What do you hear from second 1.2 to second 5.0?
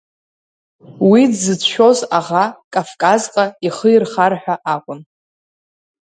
дзыцәшәоз аӷа Кавказҟа ихы ирхар ҳәа акәын.